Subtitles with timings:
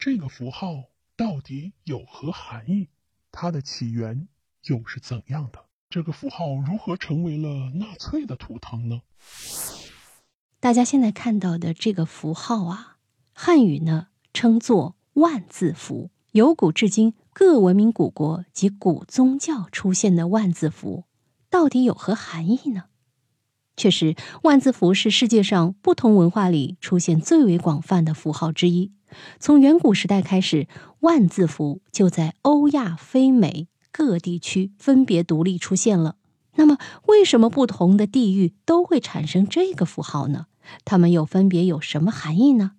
[0.00, 2.88] 这个符号到底有何含义？
[3.30, 4.28] 它的起源
[4.64, 5.66] 又是怎样的？
[5.90, 9.02] 这个符号如何成为了纳粹的图腾呢？
[10.58, 12.96] 大家现在看到的这个符号啊，
[13.34, 16.10] 汉语呢称作万字符。
[16.32, 21.04] 由古至今，各文明古国及古宗教出现的万字符，
[21.50, 22.84] 到底有何含义呢？
[23.80, 28.92] 确实，万字符是世界上不同文化里出现最为广泛的符号之一。
[29.38, 30.68] 从远古时代开始，
[31.00, 36.16] 万字符就在欧亚非美各地区分别独立出现了。
[36.56, 40.48] 那么，为什么不同的地域都会产生这个符号呢？
[40.84, 42.72] 它们又分别有什么含义呢？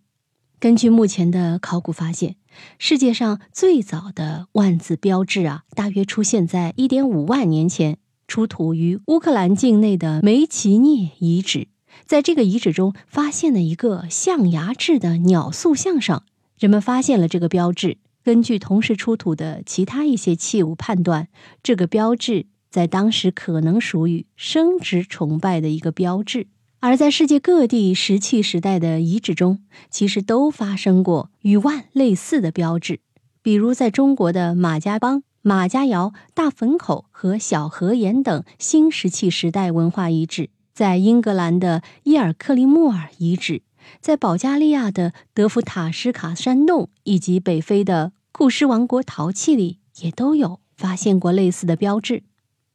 [0.60, 2.36] 根据目前的考古发现，
[2.78, 7.98] 世界上最早的万字标志啊，大约出现在1.5万年前。
[8.32, 11.68] 出土于乌克兰境内的梅奇涅遗址，
[12.06, 16.24] 在这个遗址中发现了一个象牙制的鸟塑像上，
[16.58, 17.98] 人们发现了这个标志。
[18.24, 21.28] 根据同时出土的其他一些器物判断，
[21.62, 26.48] 这个标志在当时可能属于生殖崇拜的一个标志。
[26.80, 29.60] 而在世界各地石器时代的遗址中，
[29.90, 33.02] 其实都发生过与万类似的标志，
[33.42, 35.24] 比如在中国的马家浜。
[35.44, 43.64] 马家窑、大坟口和小河沿等新石器时代文化遗址，在英格兰的伊尔克利莫尔遗址，
[44.00, 52.22] 在保加利亚的德夫塔什卡山洞以及北非的库什王国陶器里，也都有发现过类似的标志。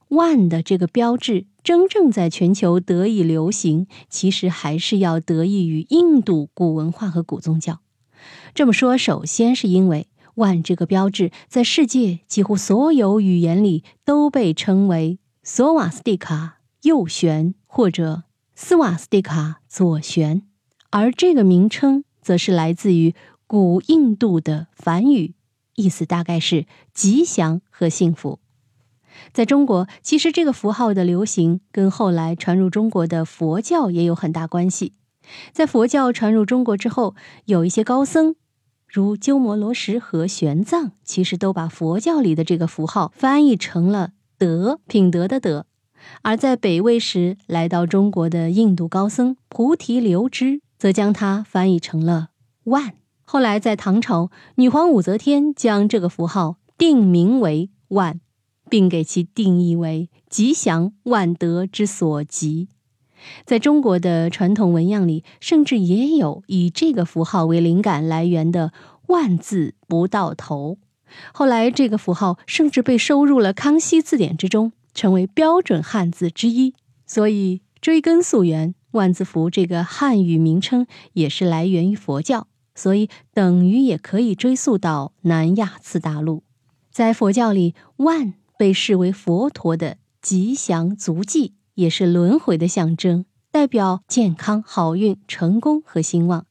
[0.09, 7.79] 万的这个标志真正在全球得以流行，其实还是要得益于印度古文化和古宗教。
[8.53, 10.09] 这么说，首先是因为。
[10.37, 18.23] 万这个标志在世界几乎所有语言里都被称为索瓦斯蒂卡右旋或者
[18.55, 20.43] 斯瓦斯蒂卡左旋，
[20.91, 23.15] 而这个名称则是来自于
[23.47, 25.35] 古印度的梵语，
[25.75, 28.39] 意思大概是吉祥和幸福。
[29.33, 34.93] 在中国，其实这个符号的流行跟后来传入中国的佛教也有很大关系。
[35.53, 37.15] 在佛教传入中国之后，
[37.47, 38.37] 有一些高僧。
[38.87, 45.67] 如鸠摩罗什和玄奘，其实都把佛教里的这个符号翻译成了“德”品德的“德”。
[46.23, 52.29] 而在北魏时来到中国的印度高僧菩提留支，则将它翻译成了
[52.65, 52.95] “万”。
[53.25, 58.21] 后来在唐朝，女皇武则天将这个符号定名为“万”，
[58.71, 62.69] 并给其定义为吉祥万德之所及。
[63.45, 68.73] 在中国的传统文样里，甚至也有以这个符号为灵感来源的
[69.09, 70.79] “万字不到头”。
[71.33, 76.75] 后来，这个符号甚至被收入了《康熙字典》之中，成为标准汉字之一。
[77.07, 86.43] 所以，追根溯源，“万字符”这个汉语名称也是来源于佛教，所以等于也可以追溯到南亚次大陆。
[86.91, 91.55] 在佛教里，“万”被视为佛陀的吉祥足迹。
[91.77, 96.45] 也是轮回的象征，代表健康、好运、成功和兴旺。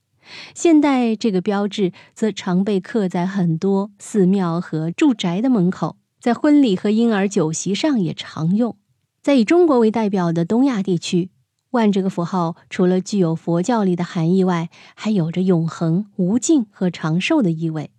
[0.56, 8.76] 现代这个标志则常被刻在很多寺庙和住宅的门口，在婚礼和婴儿酒席上也常用。
[9.22, 11.30] 在以中国为代表的东亚地区，
[11.72, 17.90] 万这个符号除了具有佛教里的含义外，还有着永恒、无尽和长寿的意味；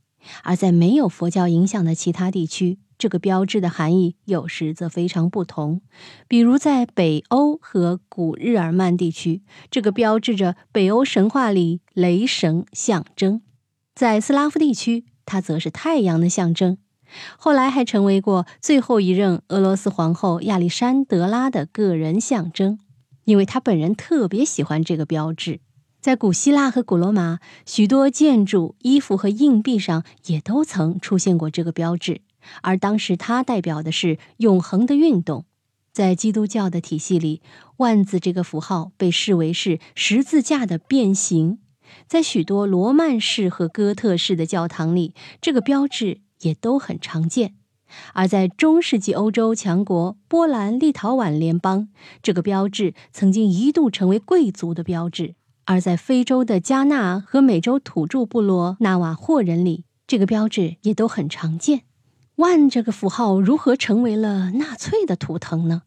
[0.45, 5.83] 而在没有佛教影响的其他地区，这个标志的含义有时则非常不同，
[6.29, 13.41] 比如在北欧和古日耳曼地区，这个标志着北欧神话里雷神象征；
[13.95, 16.79] 在斯拉夫地区，它则是太阳的象征。
[17.37, 22.79] 后来还成为过最后一任俄罗斯皇后亚历山德拉的个人象征，
[23.25, 25.61] 因为他本人特别喜欢这个标志。
[26.01, 32.23] 在古希腊和古罗马，许多建筑、衣服和硬币上也都曾出现过这个标志。
[32.63, 35.45] 而当时，它代表的是永恒的运动。
[35.93, 37.41] 在基督教的体系里，
[37.79, 41.59] 万字这个符号被视为是十字架的变形。
[42.07, 47.55] 在许多罗曼式和哥特式的教堂里，这个标志也都很常见。
[48.13, 51.89] 而在中世纪欧洲强国波兰立陶宛联邦，
[52.21, 55.37] 这个标志曾经一度成为贵族的标志。
[55.65, 61.83] 而在非洲的加纳和美洲土著部落纳瓦霍人里，这个标志也都很常见。
[62.37, 65.85] 万这个符号如何成为了纳粹的图腾呢？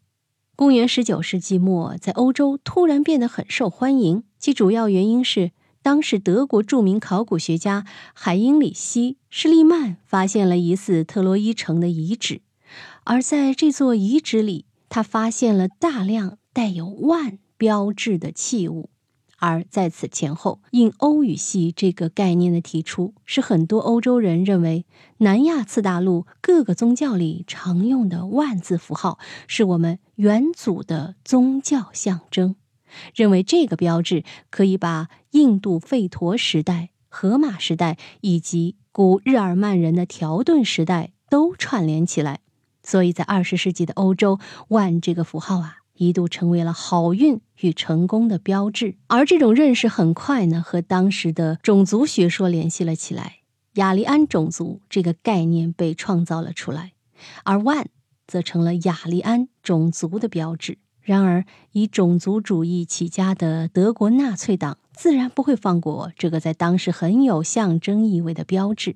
[0.56, 5.51] 公元十九世纪末，在欧洲突然变得很受欢迎，其主要原因是
[5.84, 7.86] 当时德国著名考古学家
[8.16, 12.42] 海因里希·施利曼发现了疑似特洛伊城的遗址，
[13.04, 18.90] 而在这座遗址里，他发现了大量带有万标志的器物，
[19.39, 24.86] 而在此前后，印欧语系这个概念的提出，使很多欧洲人认为
[25.19, 32.56] 南亚次大陆各个宗教里常用的万字符号是我们元祖的宗教象征，
[33.15, 42.42] 认为这个标志可以把印度吠陀时代、荷马时代以及古日耳曼人的条顿时代都串联起来。
[42.81, 44.39] 所以在二十世纪的欧洲，
[44.69, 45.79] 万这个符号啊。
[46.00, 53.40] 一度成为了好运与成功的标志，而这种认识很快呢和当时的种族学说联系了起来，
[53.74, 56.94] 雅利安种族这个概念被创造了出来，
[57.44, 57.90] 而万
[58.25, 60.78] 则成了雅利安种族的标志。
[61.01, 68.95] 然而，以种族主义起家的德国纳粹党自然不会放过这个在当时很有象征意味的标志。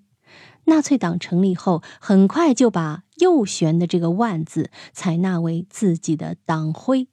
[0.66, 7.08] 纳粹党成立后，很快就把右旋的这个万字采纳为自己的党徽。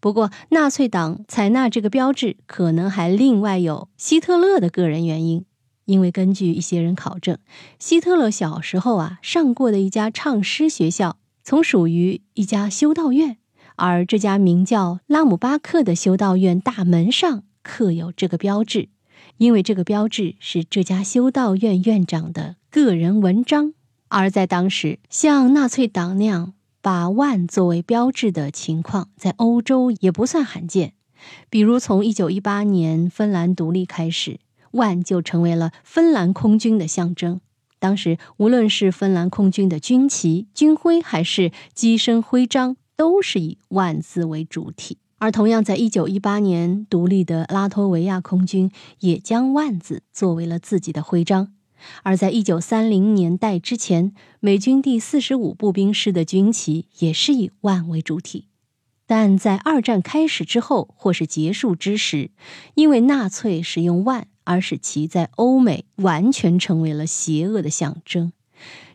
[0.00, 5.44] 不过，纳粹党采纳这个标志，可能还另外有希特勒的个人原因。
[5.84, 7.38] 因为根据一些人考证，
[7.78, 13.36] 希特勒小时候啊上过的一家唱诗学校，从属于一家修道院，
[13.76, 18.88] 而这家名叫拉姆巴克的修道院大门上刻有这个标志。
[19.36, 23.74] 因为这个标志是这家修道院院长的个人文章，
[24.08, 30.92] 而在当时，像纳粹党那样把万作为标志的情况，在欧洲也不算罕见。
[31.50, 34.38] 比如，从1918年芬兰独立开始，
[34.72, 37.40] 万就成为了芬兰空军的象征。
[37.78, 44.98] 当时，无论是芬兰空军的军旗、军徽，还是机身徽章，都是以万字为主体。
[45.18, 48.70] 而同样，在一九一八年独立的拉脱维亚空军
[49.00, 51.55] 也将万字作为了自己的徽章。
[52.02, 58.48] 而在一九三零年代之前，美军第四十五步兵师的军旗也是以万为主体。
[59.06, 62.30] 但在二战开始之后或是结束之时，
[62.74, 68.32] 因为纳粹使用万，而使其在欧美完全成为了邪恶的象征。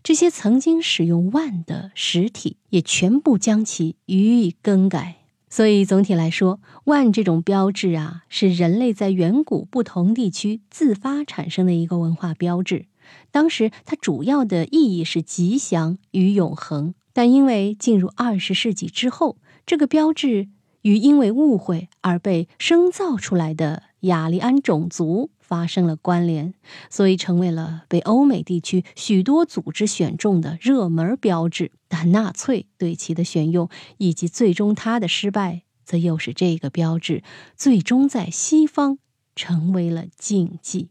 [0.04, 5.21] 这些曾经使用万的实体也全部将其予以更改。
[5.51, 12.86] 所以总体来说，万这种标志啊，是人类在远古不同地区自发产生的一个文化标志。
[13.31, 20.48] 当时它主要的意义是吉祥与永恒，但因为进入二十世纪之后，这个标志
[20.83, 25.31] 与因为误会而被生造出来的雅利安种族。
[25.51, 26.53] 发生了关联，
[26.89, 31.74] 所以成为了被欧美地区许多组织选中的热门标志。
[31.89, 33.68] 但纳粹对其的选用
[33.98, 37.21] 以及最终他的失败，则又使这个标志
[37.57, 38.98] 最终在西方
[39.36, 40.88] 成为了禁忌。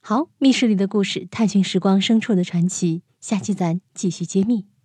[0.00, 4.75] 好，密室里的故事，探寻时光深处的传奇，下期咱继续揭秘。